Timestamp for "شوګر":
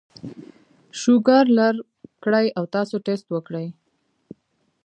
0.99-1.45